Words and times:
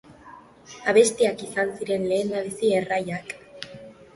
Abestiak 0.93 1.43
izan 1.49 1.73
ziren 1.81 2.07
lehendabizi 2.13 2.73
erraiak. 2.79 3.31